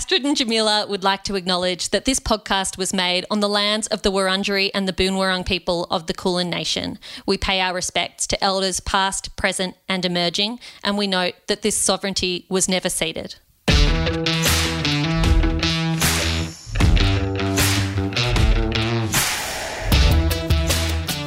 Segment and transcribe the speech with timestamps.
[0.00, 3.86] Astrid and Jamila would like to acknowledge that this podcast was made on the lands
[3.88, 6.98] of the Wurundjeri and the Boonwurrung people of the Kulin Nation.
[7.26, 11.76] We pay our respects to elders past, present, and emerging, and we note that this
[11.76, 13.34] sovereignty was never ceded.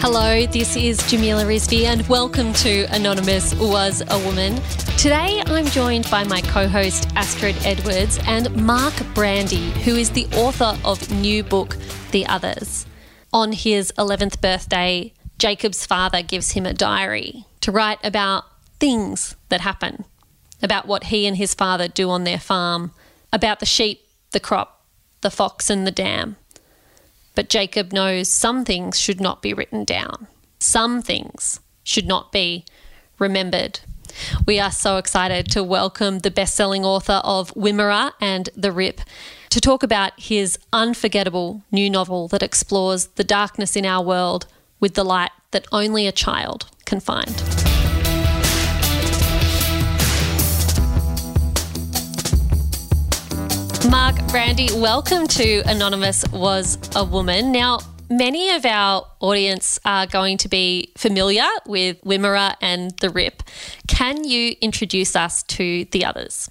[0.05, 4.55] Hello, this is Jamila Rizvi, and welcome to Anonymous Was a Woman.
[4.97, 10.25] Today, I'm joined by my co host Astrid Edwards and Mark Brandi, who is the
[10.33, 11.77] author of new book,
[12.11, 12.85] The Others.
[13.31, 18.43] On his 11th birthday, Jacob's father gives him a diary to write about
[18.81, 20.03] things that happen,
[20.61, 22.91] about what he and his father do on their farm,
[23.31, 24.85] about the sheep, the crop,
[25.21, 26.35] the fox, and the dam.
[27.35, 30.27] But Jacob knows some things should not be written down.
[30.59, 32.65] Some things should not be
[33.19, 33.79] remembered.
[34.45, 39.01] We are so excited to welcome the best selling author of Wimmera and The Rip
[39.49, 44.45] to talk about his unforgettable new novel that explores the darkness in our world
[44.79, 47.72] with the light that only a child can find.
[53.93, 57.51] Mark Brandi, welcome to Anonymous Was a Woman.
[57.51, 57.77] Now,
[58.09, 63.43] many of our audience are going to be familiar with Wimmera and The Rip.
[63.85, 66.49] Can you introduce us to the others?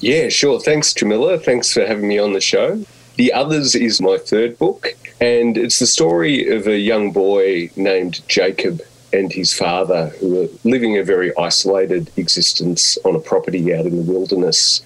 [0.00, 0.58] Yeah, sure.
[0.58, 1.38] Thanks, Jamila.
[1.38, 2.84] Thanks for having me on the show.
[3.14, 4.88] The Others is my third book,
[5.20, 8.80] and it's the story of a young boy named Jacob
[9.12, 13.94] and his father who are living a very isolated existence on a property out in
[13.94, 14.82] the wilderness.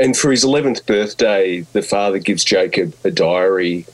[0.00, 3.84] And for his 11th birthday, the father gives Jacob a diary,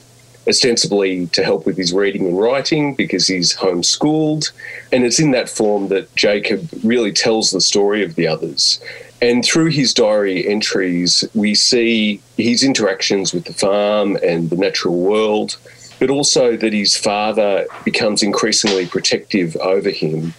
[0.47, 4.53] ostensibly to help with his reading and writing because he's homeschooled.
[4.93, 8.81] And it's in that form that Jacob really tells the story of the others.
[9.21, 14.97] And through his diary entries, we see his interactions with the farm and the natural
[14.97, 15.57] world,
[15.98, 20.35] but also that his father becomes increasingly protective over him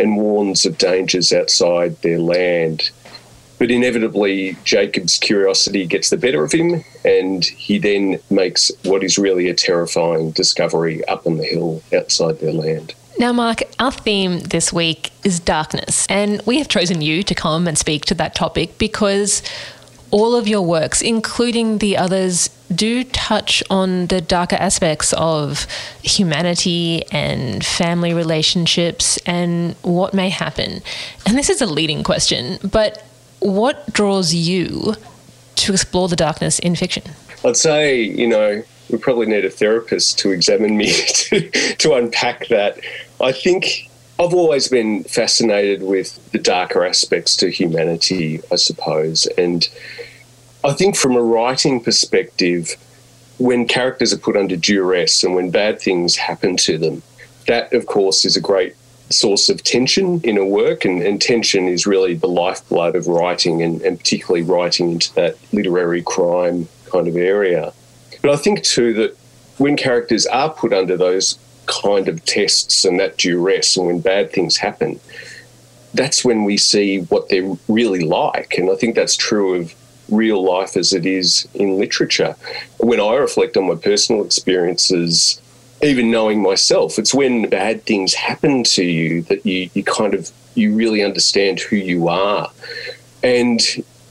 [0.00, 2.90] and warns of dangers outside their land.
[3.58, 9.18] But inevitably, Jacob's curiosity gets the better of him, and he then makes what is
[9.18, 12.94] really a terrifying discovery up on the hill outside their land.
[13.18, 17.68] Now, Mark, our theme this week is darkness, and we have chosen you to come
[17.68, 19.42] and speak to that topic because
[20.10, 25.66] all of your works, including the others, do touch on the darker aspects of
[26.02, 30.82] humanity and family relationships and what may happen.
[31.26, 33.02] And this is a leading question, but
[33.42, 34.94] what draws you
[35.56, 37.02] to explore the darkness in fiction?
[37.44, 42.48] I'd say, you know, we probably need a therapist to examine me to, to unpack
[42.48, 42.78] that.
[43.20, 49.26] I think I've always been fascinated with the darker aspects to humanity, I suppose.
[49.38, 49.68] And
[50.64, 52.76] I think from a writing perspective,
[53.38, 57.02] when characters are put under duress and when bad things happen to them,
[57.48, 58.76] that, of course, is a great
[59.12, 63.62] source of tension in a work, and, and tension is really the lifeblood of writing,
[63.62, 67.72] and, and particularly writing into that literary crime kind of area.
[68.20, 69.16] But I think too that
[69.58, 74.32] when characters are put under those kind of tests and that duress, and when bad
[74.32, 75.00] things happen,
[75.94, 78.54] that's when we see what they're really like.
[78.56, 79.74] And I think that's true of
[80.08, 82.34] real life as it is in literature.
[82.78, 85.40] When I reflect on my personal experiences,
[85.82, 90.30] even knowing myself, it's when bad things happen to you that you, you kind of
[90.54, 92.50] you really understand who you are.
[93.22, 93.60] And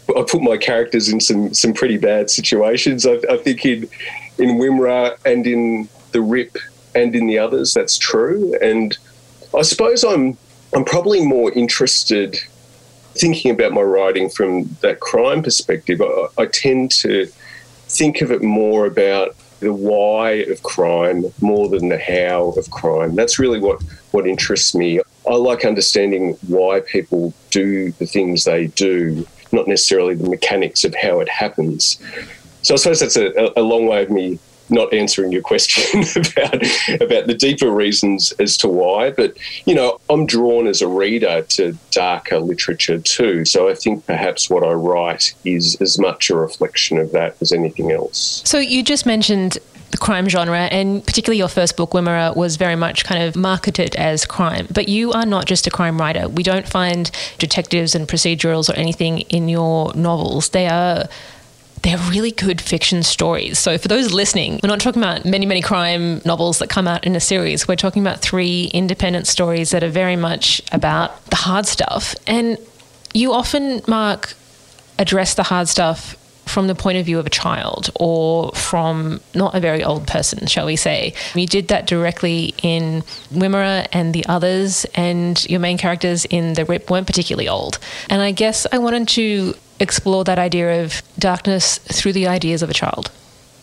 [0.09, 3.06] I put my characters in some some pretty bad situations.
[3.06, 3.90] I, I think in
[4.38, 6.58] in Wimmera and in the Rip
[6.94, 8.56] and in the others, that's true.
[8.62, 8.98] And
[9.58, 10.38] I suppose I'm
[10.74, 12.38] I'm probably more interested
[13.14, 16.02] thinking about my writing from that crime perspective.
[16.02, 17.26] I, I tend to
[17.88, 23.16] think of it more about the why of crime more than the how of crime.
[23.16, 24.99] That's really what, what interests me.
[25.27, 30.94] I like understanding why people do the things they do, not necessarily the mechanics of
[30.95, 32.01] how it happens.
[32.63, 34.40] So I suppose that's a, a long way of me
[34.72, 36.56] not answering your question about
[37.02, 39.12] about the deeper reasons as to why.
[39.12, 43.46] But you know, I'm drawn as a reader to darker literature too.
[43.46, 47.52] So I think perhaps what I write is as much a reflection of that as
[47.52, 48.41] anything else.
[48.46, 49.58] So you just mentioned
[49.91, 53.96] the crime genre, and particularly your first book, Wimmera, was very much kind of marketed
[53.96, 54.67] as crime.
[54.72, 56.28] But you are not just a crime writer.
[56.28, 60.50] We don't find detectives and procedurals or anything in your novels.
[60.50, 61.09] They are
[61.81, 63.57] they're really good fiction stories.
[63.57, 67.05] So, for those listening, we're not talking about many, many crime novels that come out
[67.05, 67.67] in a series.
[67.67, 72.16] We're talking about three independent stories that are very much about the hard stuff.
[72.28, 72.57] And
[73.13, 74.35] you often, Mark,
[74.99, 79.55] address the hard stuff from the point of view of a child or from not
[79.55, 81.13] a very old person, shall we say.
[81.33, 86.66] You did that directly in Wimmera and the others, and your main characters in The
[86.66, 87.79] Rip weren't particularly old.
[88.09, 92.69] And I guess I wanted to explore that idea of darkness through the ideas of
[92.69, 93.11] a child.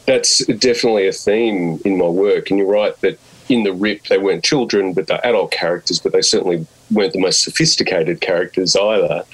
[0.06, 3.18] That's definitely a theme in my work, and you're right that
[3.48, 7.20] in the Rip, they weren't children, but they're adult characters, but they certainly weren't the
[7.20, 9.24] most sophisticated characters either.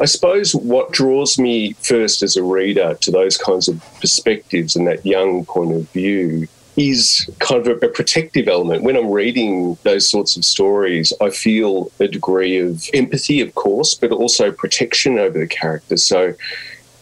[0.00, 4.86] I suppose what draws me first as a reader to those kinds of perspectives and
[4.86, 6.46] that young point of view
[6.78, 8.84] is kind of a, protective element.
[8.84, 13.94] When I'm reading those sorts of stories, I feel a degree of empathy, of course,
[13.94, 16.04] but also protection over the characters.
[16.04, 16.34] So,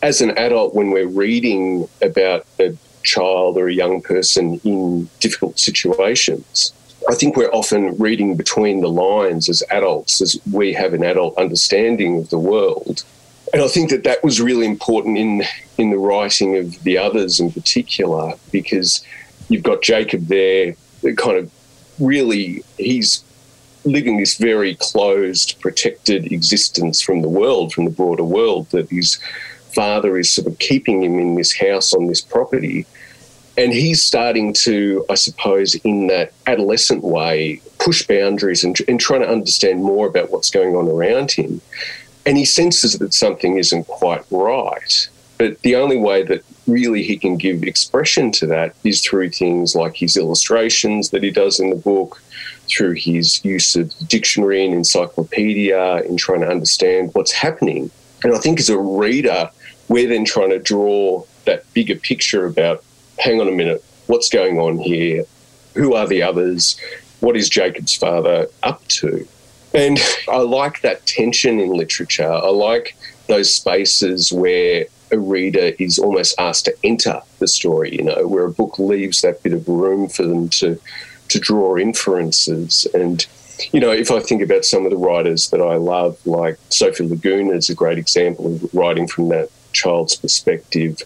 [0.02, 5.58] as an adult, when we're reading about a child or a young person in difficult
[5.58, 6.72] situations,
[7.10, 11.36] I think we're often reading between the lines as adults, as we have an adult
[11.36, 13.04] understanding of the world.
[13.52, 15.42] And I think that that was really important in
[15.76, 19.04] in the writing of the others in particular, because
[19.48, 20.74] you've got Jacob there,
[21.16, 21.50] kind of
[21.98, 23.22] really he's
[23.84, 28.68] living this very closed, protected existence from the world, from the broader world.
[28.70, 29.20] That his
[29.74, 32.86] father is sort of keeping him in this house on this property,
[33.56, 39.22] and he's starting to, I suppose, in that adolescent way, push boundaries and, and trying
[39.22, 41.60] to understand more about what's going on around him.
[42.26, 45.08] And he senses that something isn't quite right.
[45.38, 49.74] But the only way that really he can give expression to that is through things
[49.74, 52.20] like his illustrations that he does in the book,
[52.68, 57.90] through his use of dictionary and encyclopedia in trying to understand what's happening.
[58.24, 59.50] And I think as a reader,
[59.88, 62.82] we're then trying to draw that bigger picture about
[63.18, 65.24] hang on a minute, what's going on here?
[65.74, 66.78] Who are the others?
[67.20, 69.26] What is Jacob's father up to?
[69.74, 69.98] And
[70.28, 72.30] I like that tension in literature.
[72.30, 72.96] I like
[73.28, 78.44] those spaces where a reader is almost asked to enter the story, you know, where
[78.44, 80.80] a book leaves that bit of room for them to
[81.28, 82.86] to draw inferences.
[82.94, 83.26] And,
[83.72, 87.08] you know, if I think about some of the writers that I love, like Sophie
[87.08, 91.02] Laguna is a great example of writing from that child's perspective.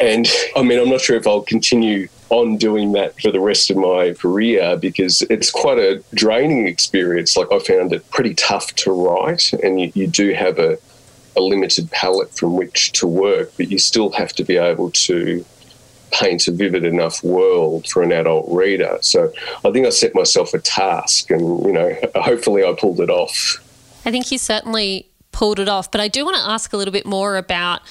[0.00, 0.26] And
[0.56, 3.76] I mean, I'm not sure if I'll continue on doing that for the rest of
[3.76, 7.36] my career because it's quite a draining experience.
[7.36, 10.78] Like, I found it pretty tough to write, and you, you do have a,
[11.36, 15.44] a limited palette from which to work, but you still have to be able to
[16.12, 18.98] paint a vivid enough world for an adult reader.
[19.02, 19.32] So
[19.64, 23.62] I think I set myself a task, and, you know, hopefully I pulled it off.
[24.04, 25.90] I think you certainly pulled it off.
[25.90, 27.82] But I do want to ask a little bit more about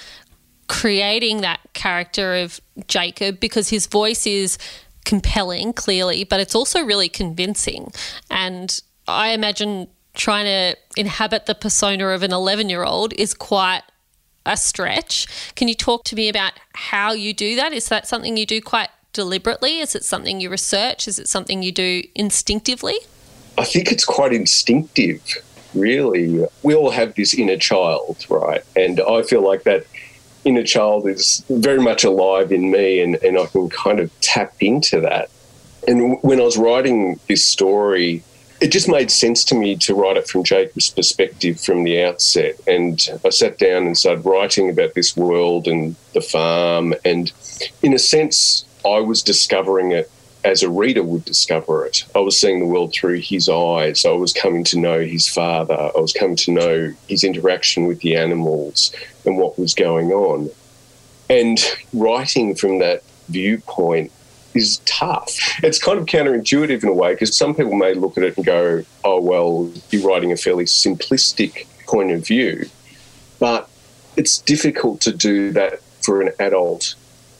[0.68, 4.57] creating that character of Jacob because his voice is
[5.06, 7.92] compelling, clearly, but it's also really convincing.
[8.31, 13.84] And I imagine trying to inhabit the persona of an 11 year old is quite
[14.46, 15.28] a stretch.
[15.56, 17.74] Can you talk to me about how you do that?
[17.74, 19.80] Is that something you do quite deliberately?
[19.80, 21.08] Is it something you research?
[21.08, 22.98] Is it something you do instinctively?
[23.58, 25.22] I think it's quite instinctive,
[25.74, 26.46] really.
[26.62, 28.64] We all have this inner child, right?
[28.76, 29.86] And I feel like that
[30.44, 34.54] inner child is very much alive in me and, and I can kind of tap
[34.60, 35.30] into that.
[35.88, 38.24] And when I was writing this story,
[38.66, 42.60] it just made sense to me to write it from Jacob's perspective from the outset.
[42.66, 46.96] And I sat down and started writing about this world and the farm.
[47.06, 47.32] And
[47.84, 50.10] in a sense, I was discovering it
[50.44, 52.06] as a reader would discover it.
[52.16, 54.04] I was seeing the world through his eyes.
[54.04, 55.92] I was coming to know his father.
[55.95, 58.92] I was coming to know his interaction with the animals
[59.28, 60.50] and what was going on.
[61.30, 64.12] And writing from that viewpoint
[64.56, 65.38] is tough.
[65.64, 68.45] It's kind of counterintuitive in a way because some people may look at it and
[68.45, 72.69] go, oh, well, you're writing a fairly simplistic point of view.
[73.40, 73.69] But
[74.18, 76.95] it's difficult to do that for an adult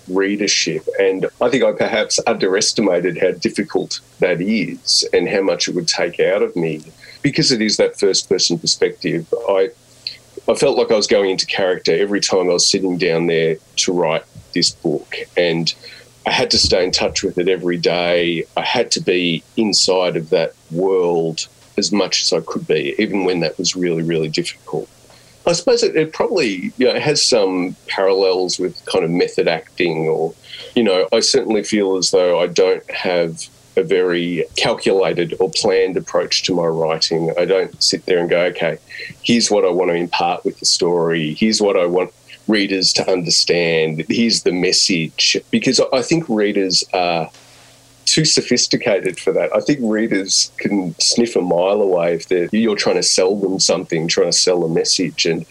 [0.08, 0.86] readership.
[1.00, 5.88] And I think I perhaps underestimated how difficult that is and how much it would
[5.88, 6.84] take out of me.
[7.22, 9.72] Because it is that first person perspective, I
[10.48, 13.58] I felt like I was going into character every time I was sitting down there
[13.78, 15.16] to write this book.
[15.36, 15.74] And
[16.26, 18.46] I had to stay in touch with it every day.
[18.58, 23.26] I had to be inside of that world as much as I could be, even
[23.26, 24.90] when that was really, really difficult.
[25.48, 30.08] I suppose it, it probably you know, has some parallels with kind of method acting,
[30.08, 30.34] or,
[30.76, 35.98] you know, I certainly feel as though I don't have a very calculated or planned
[35.98, 37.32] approach to my writing.
[37.38, 38.78] I don't sit there and go, okay,
[39.22, 42.12] here's what I want to impart with the story, here's what I want
[42.48, 45.38] readers to understand, here's the message.
[45.52, 47.30] Because I think readers are
[48.06, 49.54] too sophisticated for that.
[49.56, 54.08] I think readers can sniff a mile away if you're trying to sell them something,
[54.08, 55.26] trying to sell a message.
[55.26, 55.46] And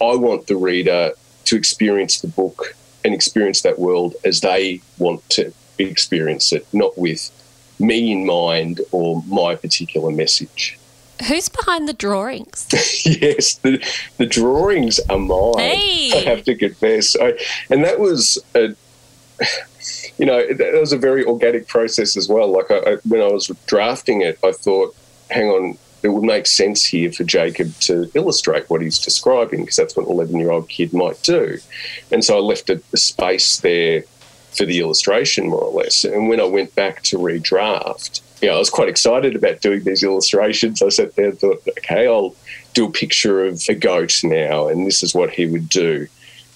[0.00, 1.12] I want the reader
[1.44, 6.98] to experience the book and experience that world as they want to experience it, not
[6.98, 7.30] with
[7.78, 10.77] me in mind or my particular message.
[11.26, 12.66] Who's behind the drawings?
[13.04, 13.84] yes, the,
[14.18, 15.58] the drawings are mine.
[15.58, 16.12] Hey.
[16.14, 17.16] I have to confess.
[17.20, 17.38] I,
[17.70, 18.74] and that was a,
[20.18, 22.48] you know, that was a very organic process as well.
[22.48, 24.94] Like I, I, when I was drafting it, I thought,
[25.30, 29.76] hang on, it would make sense here for Jacob to illustrate what he's describing because
[29.76, 31.58] that's what an 11 year old kid might do.
[32.12, 34.04] And so I left a, a space there
[34.56, 36.04] for the illustration, more or less.
[36.04, 40.02] And when I went back to redraft, yeah, I was quite excited about doing these
[40.02, 40.82] illustrations.
[40.82, 42.34] I sat there and thought, okay, I'll
[42.74, 46.06] do a picture of a goat now, and this is what he would do.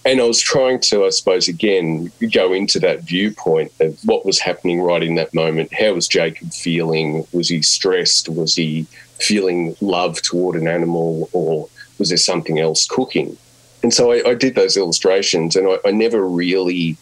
[0.05, 4.41] And I was trying to, I suppose, again, go into that viewpoint of what was
[4.41, 5.73] happening right in that moment.
[5.73, 7.25] How was Jacob feeling?
[7.33, 8.29] Was he stressed?
[8.29, 8.87] Was he
[9.21, 13.37] feeling love toward an animal, or was there something else cooking?
[13.83, 16.97] And so I, I did those illustrations, and I, I never really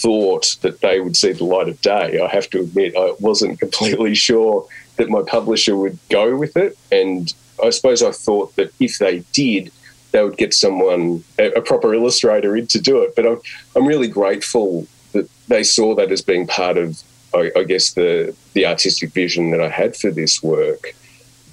[0.00, 2.20] thought that they would see the light of day.
[2.20, 6.76] I have to admit, I wasn't completely sure that my publisher would go with it.
[6.90, 7.32] And
[7.62, 9.72] I suppose I thought that if they did,
[10.12, 13.16] they would get someone, a, proper illustrator, in to do it.
[13.16, 13.40] But I'm,
[13.74, 17.02] I'm really grateful that they saw that as being part of,
[17.34, 20.94] I, I guess, the, the artistic vision that I had for this work.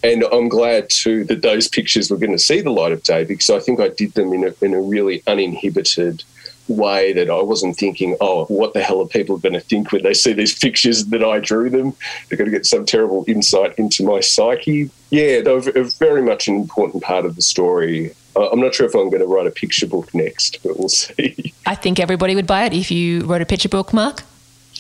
[0.04, 3.26] And I'm glad too that those pictures were going to see the light of day
[3.26, 6.24] because I think I did them in a, in a really uninhibited,
[6.70, 10.04] way that I wasn't thinking, oh, what the hell are people going to think when
[10.04, 11.94] they see these pictures that I drew them?
[12.28, 14.90] They're going to get some terrible insight into my psyche.
[15.10, 18.14] Yeah, they're very much an important part of the story.
[18.36, 20.90] Uh, I'm not sure if I'm going to write a picture book next, but we'll
[20.90, 21.54] see.
[21.66, 24.24] I think everybody would buy it if you wrote a picture book, Mark.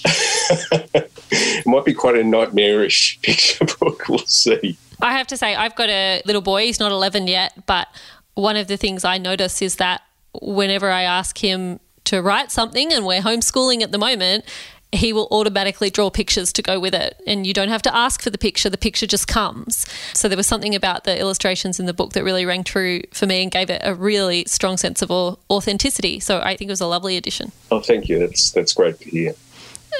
[0.06, 4.08] it might be quite a nightmarish picture book.
[4.08, 4.78] We'll see.
[5.02, 6.66] I have to say, I've got a little boy.
[6.66, 7.88] He's not 11 yet, but
[8.36, 10.02] one of the things I notice is that
[10.34, 14.46] whenever I ask him to write something, and we're homeschooling at the moment,
[14.92, 17.22] he will automatically draw pictures to go with it.
[17.28, 19.86] And you don't have to ask for the picture, the picture just comes.
[20.16, 23.28] So there was something about the illustrations in the book that really rang true for
[23.28, 26.20] me and gave it a really strong sense of authenticity.
[26.20, 27.52] So I think it was a lovely addition.
[27.70, 28.18] Oh, thank you.
[28.18, 29.34] That's, that's great to hear.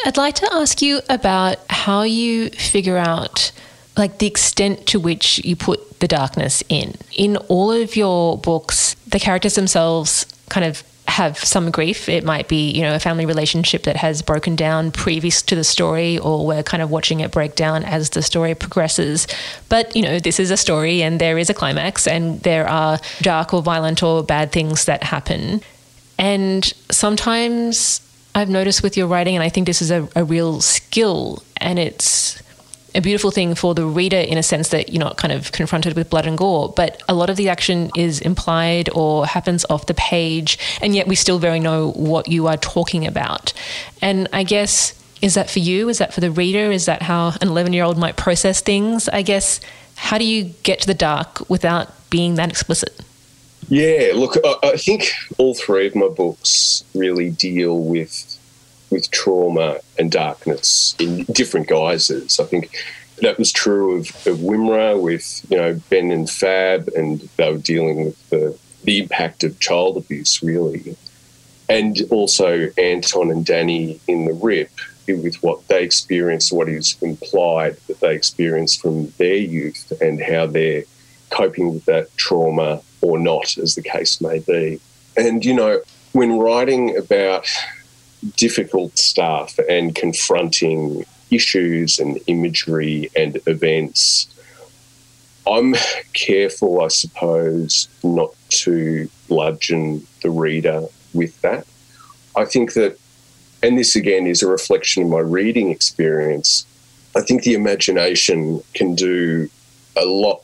[0.06, 3.52] I'd like to ask you about how you figure out
[4.00, 6.96] like the extent to which you put the darkness in.
[7.16, 12.08] In all of your books, the characters themselves kind of have some grief.
[12.08, 15.64] It might be, you know, a family relationship that has broken down previous to the
[15.64, 19.28] story, or we're kind of watching it break down as the story progresses.
[19.70, 23.00] But, you know, this is a story and there is a climax and there are
[23.22, 25.62] dark or violent or bad things that happen.
[26.18, 28.02] And sometimes
[28.36, 31.80] I've noticed with your writing, and I think this is a, a real skill, and
[31.80, 32.42] it's
[33.00, 35.96] a beautiful thing for the reader in a sense that you're not kind of confronted
[35.96, 39.88] with blood and gore, but a lot of the action is implied or happens off
[39.88, 43.54] the page, and yet we still very know what you are talking about.
[44.02, 45.90] And I guess, is that for you?
[45.90, 46.72] Is that for the reader?
[46.72, 49.08] Is that how an 11 year old might process things?
[49.10, 49.62] I guess,
[49.96, 53.00] how do you get to the dark without being that explicit?
[53.70, 58.39] Yeah, look, I think all three of my books really deal with
[58.92, 62.40] with trauma and darkness in different guises.
[62.40, 62.76] I think
[63.22, 67.58] that was true of, of Wimmera with, you know, Ben and Fab, and they were
[67.58, 70.96] dealing with the, the impact of child abuse, really.
[71.68, 74.72] And also Anton and Danny in The Rip
[75.08, 80.46] with what they experienced, what is implied that they experienced from their youth and how
[80.46, 80.84] they're
[81.30, 84.80] coping with that trauma or not, as the case may be.
[85.18, 85.82] And, you know,
[86.12, 87.48] when writing about
[88.36, 94.28] difficult stuff and confronting issues and imagery and events.
[95.48, 95.76] I'm
[96.14, 101.66] careful, I suppose, not to bludgeon the reader with that.
[102.36, 103.00] I think that,
[103.64, 106.66] and this again is a reflection of my reading experience,
[107.16, 109.50] I think the imagination can do
[109.96, 110.44] a lot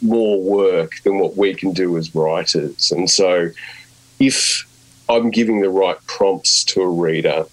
[0.00, 2.92] more work than what we can do as writers.
[2.92, 3.50] And so
[4.18, 4.66] if
[5.08, 7.46] I'm giving the right prompts to a reader,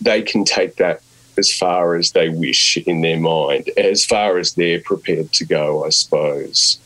[0.00, 1.02] they can take that
[1.38, 5.84] as far as they wish in their mind, as far as they're prepared to go,
[5.84, 6.78] I suppose.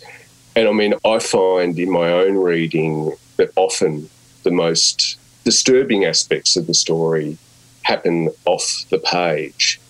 [0.56, 4.08] And I mean, I find in my own reading that often
[4.44, 7.36] the most disturbing aspects of the story
[7.82, 9.80] happen off the page.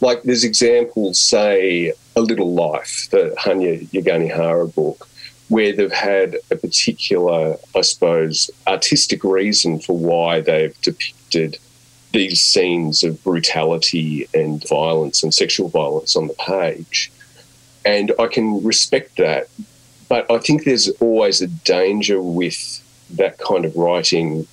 [0.00, 5.08] Like there's examples, say, A Little Life, the Hanya Yanagihara book,
[5.48, 11.58] where they've had a particular, I suppose, artistic reason for why they've depicted
[12.12, 17.10] these scenes of brutality and violence and sexual violence on the page.
[17.84, 19.48] And I can respect that.
[20.08, 24.46] But I think there's always a danger with that kind of writing,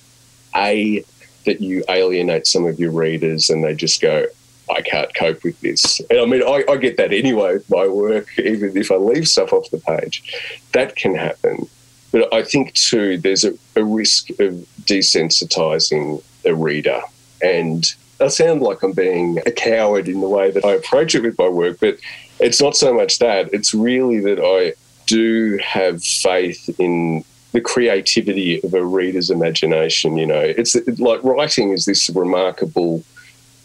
[0.56, 1.04] A,
[1.46, 4.26] that you alienate some of your readers and they just go,
[4.70, 6.00] I can't cope with this.
[6.10, 9.28] And I mean, I, I get that anyway with my work, even if I leave
[9.28, 10.62] stuff off the page.
[10.72, 11.68] That can happen.
[12.12, 17.00] But I think too, there's a, a risk of desensitizing a reader.
[17.42, 17.84] And
[18.20, 21.38] I sound like I'm being a coward in the way that I approach it with
[21.38, 21.98] my work, but
[22.38, 23.52] it's not so much that.
[23.52, 24.74] It's really that I
[25.06, 30.16] do have faith in the creativity of a reader's imagination.
[30.16, 33.04] You know, it's like writing is this remarkable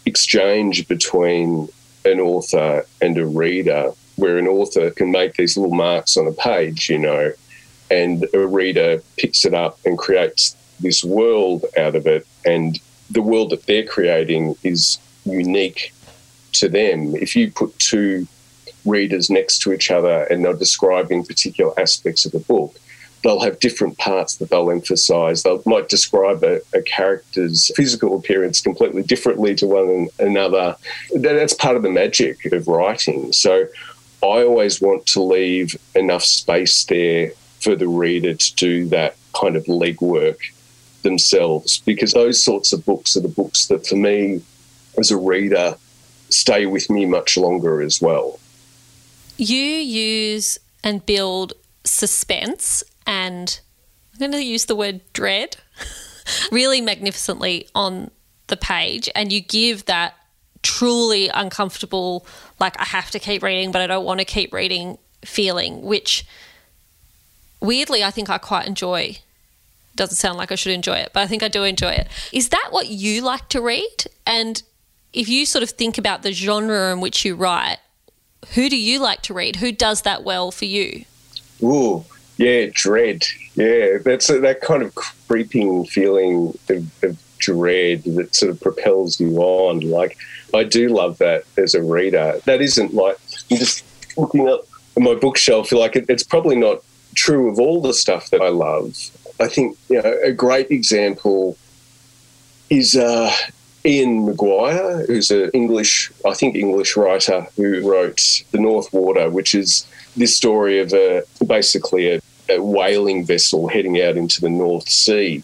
[0.08, 1.68] exchange between
[2.04, 6.32] an author and a reader, where an author can make these little marks on a
[6.32, 7.32] page, you know,
[7.90, 12.26] and a reader picks it up and creates this world out of it.
[12.44, 15.92] And the world that they're creating is unique
[16.54, 17.14] to them.
[17.16, 18.26] If you put two
[18.84, 22.74] readers next to each other and they're describing particular aspects of the book,
[23.22, 25.42] they'll have different parts that they'll emphasize.
[25.42, 30.76] They might describe a, a, character's physical appearance completely differently to one another.
[31.14, 33.32] That's part of the magic of writing.
[33.32, 33.66] So
[34.22, 39.56] I always want to leave enough space there for the reader to do that kind
[39.56, 40.38] of legwork
[41.02, 44.42] themselves because those sorts of books are the books that for me
[44.98, 45.76] as a reader
[46.30, 48.38] stay with me much longer as well.
[49.36, 51.52] You use and build
[51.84, 53.58] suspense and
[54.12, 55.56] I'm going to use the word dread
[56.52, 58.10] really magnificently on
[58.48, 59.08] the page.
[59.14, 60.14] And you give that
[60.62, 62.26] truly uncomfortable,
[62.60, 66.26] like, I have to keep reading, but I don't want to keep reading feeling, which
[67.60, 69.18] weirdly I think I quite enjoy.
[69.96, 72.08] Doesn't sound like I should enjoy it, but I think I do enjoy it.
[72.30, 74.04] Is that what you like to read?
[74.26, 74.62] And
[75.14, 77.78] if you sort of think about the genre in which you write,
[78.54, 79.56] who do you like to read?
[79.56, 81.04] Who does that well for you?
[81.62, 82.04] Ooh,
[82.38, 83.24] yeah, dread.
[83.54, 89.20] Yeah, that's a, that kind of creeping feeling of, of dread that sort of propels
[89.20, 89.80] you on.
[89.80, 90.16] Like,
[90.54, 92.40] I do love that as a reader.
[92.46, 93.18] That isn't like
[93.50, 93.84] I'm just
[94.16, 94.62] looking up
[94.96, 95.72] my bookshelf.
[95.72, 96.82] Like, it, it's probably not
[97.14, 98.96] true of all the stuff that I love.
[99.40, 101.56] I think you know a great example
[102.70, 103.32] is uh,
[103.84, 108.20] Ian McGuire, who's an English, I think English writer who wrote
[108.50, 114.00] The North Water, which is this story of a basically a, a whaling vessel heading
[114.00, 115.42] out into the North Sea.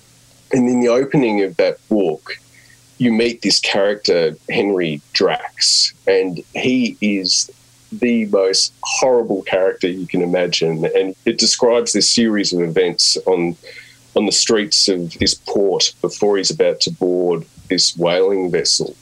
[0.52, 2.38] And in the opening of that book,
[2.98, 7.50] you meet this character, Henry Drax, and he is
[7.90, 10.84] the most horrible character you can imagine.
[10.84, 13.56] And it describes this series of events on
[14.16, 18.94] on the streets of this port before he's about to board this whaling vessel.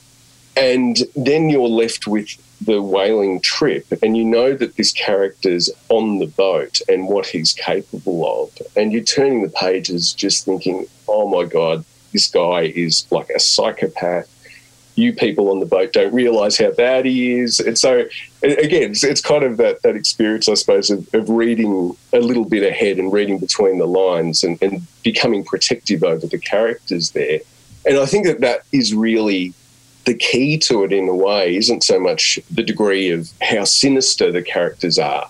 [0.57, 2.29] And then you're left with
[2.65, 7.53] the whaling trip, and you know that this character's on the boat and what he's
[7.53, 8.67] capable of.
[8.77, 13.41] And you're turning the pages just thinking, oh my God, this guy is like a
[13.41, 14.29] psychopath.
[14.95, 17.61] You people on the boat don't realize how bad he is.
[17.61, 18.05] And so,
[18.43, 22.45] again, it's, it's kind of that, that experience, I suppose, of, of, reading a little
[22.45, 27.41] bit ahead and reading between the lines and, and becoming protective over the characters there.
[27.87, 29.55] And I think that that is really
[30.05, 34.33] the key to it in a way isn't so much the degree of how sinister
[34.33, 35.29] the characters are,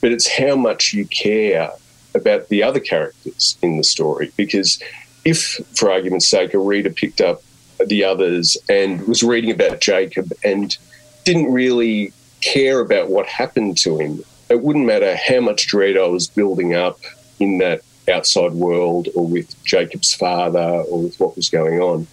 [0.00, 1.70] but it's how much you care
[2.14, 4.32] about the other characters in the story.
[4.36, 4.80] Because
[5.24, 7.42] if, for argument's sake, a reader picked up
[7.84, 10.76] the others and was reading about Jacob and
[11.24, 16.06] didn't really care about what happened to him, it wouldn't matter how much dread I
[16.06, 17.00] was building up
[17.40, 22.06] in that outside world or with Jacob's father or with what was going on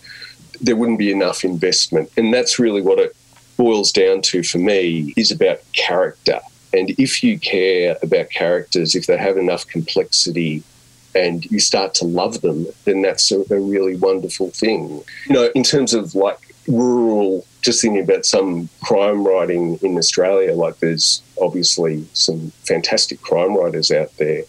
[0.64, 2.10] there wouldn't be enough investment.
[2.18, 3.16] And that's really what it
[3.58, 6.40] boils down to for me is about character.
[6.74, 10.64] And if you care about characters, if they have enough complexity
[11.14, 15.04] and you start to love them, then that's a, a really wonderful thing.
[15.28, 20.56] You know, in terms of like rural, just thinking about some crime writing in Australia,
[20.56, 24.44] like there's obviously some fantastic crime writers out there.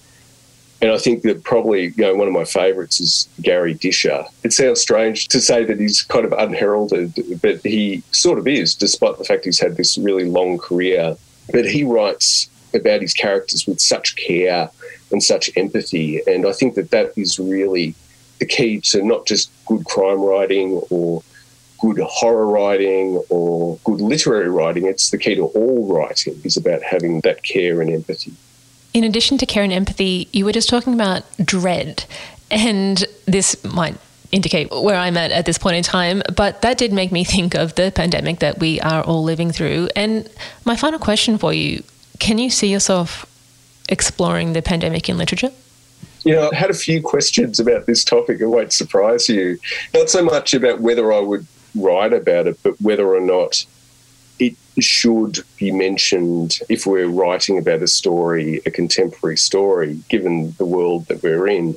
[0.85, 4.27] And I think that probably, you know, one of my favourites is Garry Disher.
[4.42, 8.75] It sounds strange to say that he's kind of unheralded, but he sort of is,
[8.75, 11.16] despite the fact he's had this really long career.
[11.51, 14.68] But he writes about his characters with such care
[15.11, 16.20] and such empathy.
[16.27, 17.94] And I think that that is really
[18.38, 21.23] the key to not just good crime writing or
[21.81, 24.85] good horror writing or good literary writing.
[24.85, 28.35] It's the key to all writing is about having that care and empathy
[28.94, 32.04] in addition to care and empathy, you were just talking about dread.
[32.50, 33.96] And this might
[34.30, 37.54] indicate where I'm at at this point in time, but that did make me think
[37.54, 39.88] of the pandemic that we are all living through.
[39.94, 40.30] And
[40.64, 41.83] my final question for you
[42.20, 43.26] can you see yourself
[43.88, 45.50] exploring the pandemic in literature?
[46.24, 48.40] You know, I had a few questions about this topic.
[48.40, 49.59] It won't surprise you.
[49.92, 53.66] Not so much about whether I would write about it, but whether or not
[54.82, 61.06] should be mentioned if we're writing about a story, a contemporary story, given the world
[61.06, 61.76] that we're in.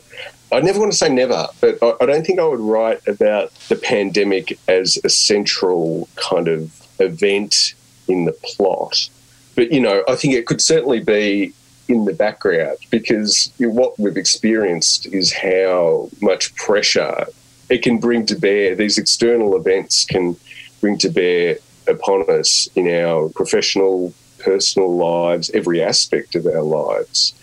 [0.51, 3.75] I never want to say never, but I don't think I would write about the
[3.75, 7.73] pandemic as a central kind of event
[8.07, 9.09] in the plot.
[9.55, 11.53] But, you know, I think it could certainly be
[11.89, 17.25] in the background because what we've experienced is how much pressure
[17.69, 18.75] it can bring to bear.
[18.75, 20.37] These external events can
[20.79, 21.57] bring to bear
[21.87, 27.33] upon us in our professional, personal lives, every aspect of our lives.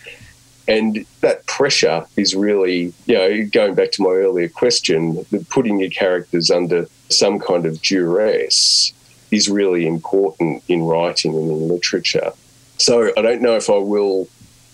[0.67, 5.91] And that pressure is really, you know, going back to my earlier question, putting your
[5.91, 8.91] characters under some kind of duress
[9.31, 12.31] is really important in writing and in literature.
[12.77, 14.27] So I don't know if I will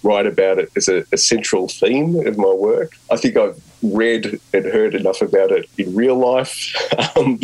[0.04, 2.94] write about it as a, a, central theme of my work.
[3.12, 6.76] I think I've read and heard enough about it in real life
[7.18, 7.40] um,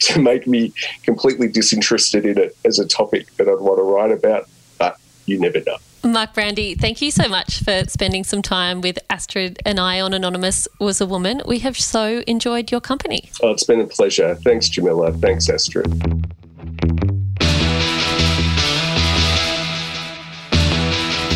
[0.00, 0.72] to make me
[1.02, 4.48] completely disinterested in it as a topic that I'd want to write about,
[4.78, 5.76] but you never know.
[6.04, 10.14] Mark Brandi, thank you so much for spending some time with Astrid and I on
[10.14, 11.42] Anonymous Was a Woman.
[11.44, 13.30] We have so enjoyed your company.
[13.42, 14.36] Oh, it's been a pleasure.
[14.36, 15.12] Thanks, Jamila.
[15.12, 15.92] Thanks, Astrid.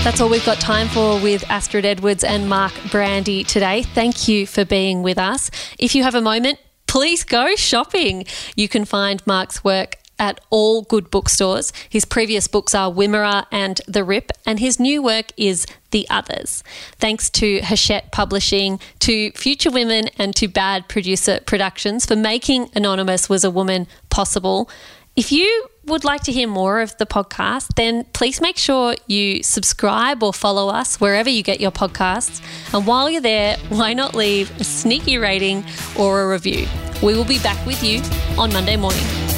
[0.05, 3.85] That's all we've got time for with Astrid Edwards and Mark Brandi today.
[3.85, 5.49] Thank you for being with us.
[5.79, 8.27] If you have a moment, please go shopping.
[8.57, 11.73] You can find Mark's work at all good bookstores.
[11.89, 16.65] His previous books are Wimmera and The Rip, and his new work is The Others.
[16.99, 23.29] Thanks to Hachette Publishing, to Future Women, and to Bad Producer Productions for making Anonymous
[23.29, 24.69] Was a Woman possible.
[25.15, 29.43] If you would like to hear more of the podcast, then please make sure you
[29.43, 32.41] subscribe or follow us wherever you get your podcasts.
[32.73, 35.65] And while you're there, why not leave a sneaky rating
[35.99, 36.67] or a review?
[37.03, 38.01] We will be back with you
[38.39, 39.32] on Monday morning.